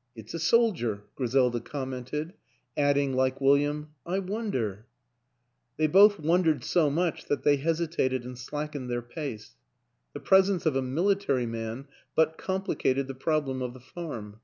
[0.14, 2.34] "It's a soldier," Griselda commented
[2.76, 4.84] add ing, like William," I wonder"
[5.78, 9.56] They both wondered so much that they hesitated and slack ened their pace;
[10.12, 14.40] the presence of a military man but complicated the problem of the farm.